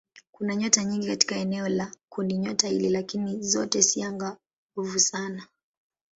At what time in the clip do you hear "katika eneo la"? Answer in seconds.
1.07-1.91